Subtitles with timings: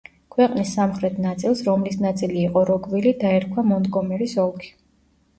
[0.33, 4.73] ქვეყნის სამხრეთ ნაწილს, რომლის ნაწილი იყო როკვილი დაერქვა მონტგომერის ოლქი.